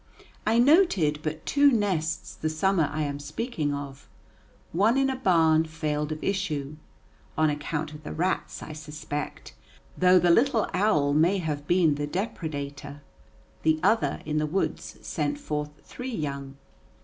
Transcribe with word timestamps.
I 0.47 0.57
noted 0.57 1.19
but 1.21 1.45
two 1.45 1.71
nests 1.71 2.33
the 2.33 2.49
summer 2.49 2.89
I 2.91 3.03
am 3.03 3.19
speaking 3.19 3.71
of: 3.71 4.09
one 4.71 4.97
in 4.97 5.11
a 5.11 5.15
barn 5.15 5.65
failed 5.65 6.11
of 6.11 6.23
issue, 6.23 6.77
on 7.37 7.51
account 7.51 7.93
of 7.93 8.01
the 8.01 8.11
rats, 8.11 8.63
I 8.63 8.73
suspect, 8.73 9.53
though 9.95 10.17
the 10.17 10.31
little 10.31 10.67
owl 10.73 11.13
may 11.13 11.37
have 11.37 11.67
been 11.67 11.93
the 12.01 12.07
depredator; 12.07 13.01
the 13.61 13.79
other, 13.83 14.21
in 14.25 14.39
the 14.39 14.47
woods, 14.47 14.97
sent 15.03 15.37
forth 15.37 15.69
three 15.83 16.11
young. 16.15 16.55